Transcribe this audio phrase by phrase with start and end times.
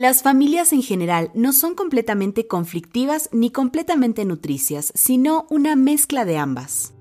[0.00, 6.38] Las familias en general no son completamente conflictivas ni completamente nutricias, sino una mezcla de
[6.38, 6.94] ambas.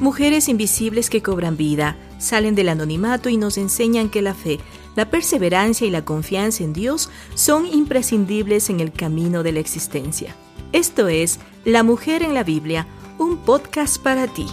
[0.00, 4.60] Mujeres invisibles que cobran vida, salen del anonimato y nos enseñan que la fe,
[4.94, 10.36] la perseverancia y la confianza en Dios son imprescindibles en el camino de la existencia.
[10.70, 12.86] Esto es La Mujer en la Biblia,
[13.18, 14.46] un podcast para ti.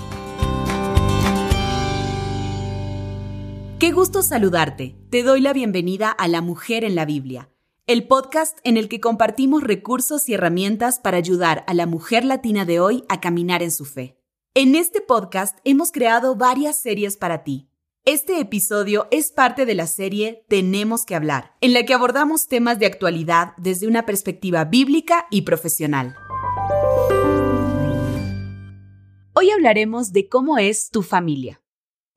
[3.80, 4.98] Qué gusto saludarte.
[5.10, 7.50] Te doy la bienvenida a La Mujer en la Biblia,
[7.88, 12.66] el podcast en el que compartimos recursos y herramientas para ayudar a la mujer latina
[12.66, 14.20] de hoy a caminar en su fe.
[14.54, 17.70] En este podcast hemos creado varias series para ti.
[18.04, 22.80] Este episodio es parte de la serie Tenemos que hablar, en la que abordamos temas
[22.80, 26.18] de actualidad desde una perspectiva bíblica y profesional.
[29.36, 31.62] Hoy hablaremos de cómo es tu familia.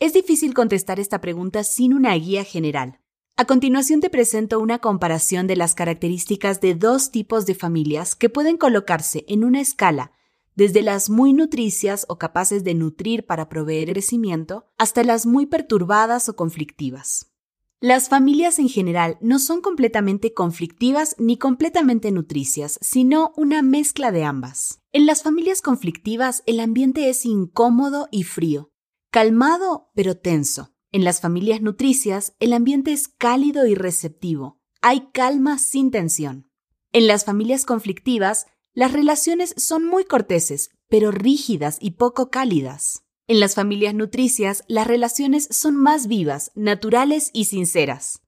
[0.02, 2.98] Es difícil contestar esta pregunta sin una guía general.
[3.36, 8.28] A continuación te presento una comparación de las características de dos tipos de familias que
[8.28, 10.10] pueden colocarse en una escala
[10.56, 16.28] desde las muy nutricias o capaces de nutrir para proveer crecimiento hasta las muy perturbadas
[16.28, 17.30] o conflictivas.
[17.78, 24.24] Las familias en general no son completamente conflictivas ni completamente nutricias, sino una mezcla de
[24.24, 24.80] ambas.
[24.90, 28.71] En las familias conflictivas el ambiente es incómodo y frío,
[29.12, 30.74] calmado pero tenso.
[30.90, 34.58] En las familias nutricias, el ambiente es cálido y receptivo.
[34.80, 36.50] Hay calma sin tensión.
[36.92, 43.04] En las familias conflictivas, las relaciones son muy corteses, pero rígidas y poco cálidas.
[43.28, 48.22] En las familias nutricias, las relaciones son más vivas, naturales y sinceras.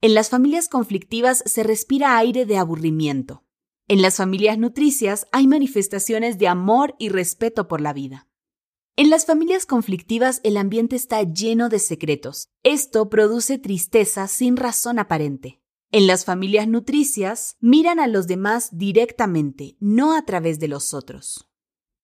[0.00, 3.44] En las familias conflictivas se respira aire de aburrimiento.
[3.86, 8.28] En las familias nutricias hay manifestaciones de amor y respeto por la vida.
[8.94, 12.48] En las familias conflictivas el ambiente está lleno de secretos.
[12.62, 15.62] Esto produce tristeza sin razón aparente.
[15.92, 21.48] En las familias nutricias miran a los demás directamente, no a través de los otros.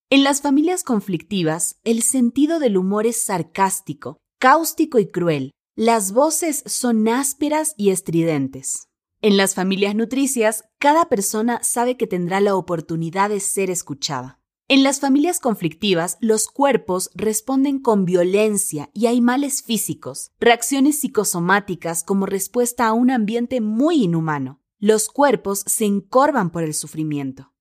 [0.08, 5.50] En las familias conflictivas, el sentido del humor es sarcástico, cáustico y cruel.
[5.76, 8.88] Las voces son ásperas y estridentes.
[9.20, 14.40] En las familias nutricias, cada persona sabe que tendrá la oportunidad de ser escuchada.
[14.70, 22.04] En las familias conflictivas, los cuerpos responden con violencia y hay males físicos, reacciones psicosomáticas
[22.04, 24.60] como respuesta a un ambiente muy inhumano.
[24.78, 27.54] Los cuerpos se encorvan por el sufrimiento.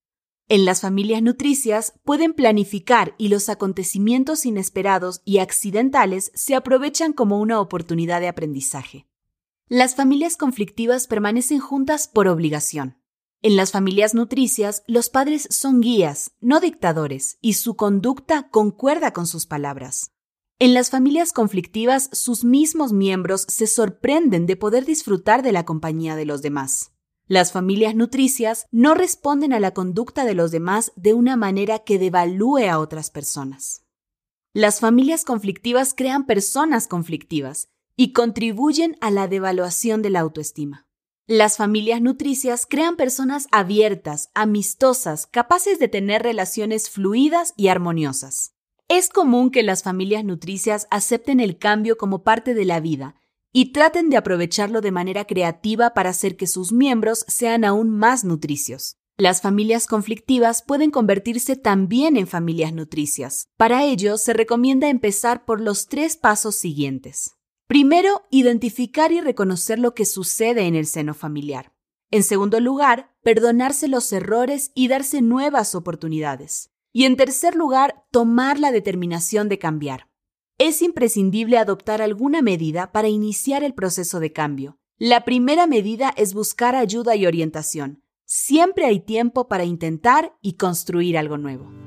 [0.50, 7.40] En las familias nutricias pueden planificar y los acontecimientos inesperados y accidentales se aprovechan como
[7.40, 9.08] una oportunidad de aprendizaje.
[9.70, 12.98] Las familias conflictivas permanecen juntas por obligación.
[13.48, 19.26] En las familias nutricias, los padres son guías, no dictadores, y su conducta concuerda con
[19.26, 20.12] sus palabras.
[20.60, 26.18] En las familias conflictivas, sus mismos miembros se sorprenden de poder disfrutar de la compañía
[26.18, 26.92] de los demás.
[27.26, 32.00] Las familias nutricias no responden a la conducta de los demás de una manera que
[32.00, 33.86] devalúe a otras personas.
[34.52, 40.87] Las familias conflictivas crean personas conflictivas y contribuyen a la devaluación de la autoestima.
[41.30, 48.54] Las familias nutricias crean personas abiertas, amistosas, capaces de tener relaciones fluidas y armoniosas.
[48.88, 53.16] Es común que las familias nutricias acepten el cambio como parte de la vida
[53.52, 58.24] y traten de aprovecharlo de manera creativa para hacer que sus miembros sean aún más
[58.24, 58.96] nutricios.
[59.18, 63.50] Las familias conflictivas pueden convertirse también en familias nutricias.
[63.58, 67.37] Para ello, se recomienda empezar por los tres pasos siguientes.
[67.68, 71.74] Primero, identificar y reconocer lo que sucede en el seno familiar.
[72.12, 76.72] En segundo lugar, perdonarse los errores y darse nuevas oportunidades.
[76.94, 80.08] Y en tercer lugar, tomar la determinación de cambiar.
[80.58, 84.80] Es imprescindible adoptar alguna medida para iniciar el proceso de cambio.
[84.98, 88.02] La primera medida es buscar ayuda y orientación.
[88.26, 91.87] Siempre hay tiempo para intentar y construir algo nuevo.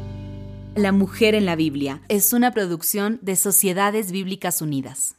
[0.75, 5.17] La mujer en la Biblia es una producción de Sociedades Bíblicas Unidas.